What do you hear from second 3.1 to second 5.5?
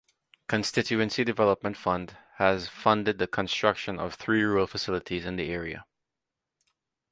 the construction of three rural facilities in